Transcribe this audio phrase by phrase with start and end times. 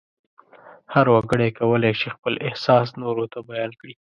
[0.93, 3.93] هر وګړی کولای شي خپل احساس نورو ته بیان کړي.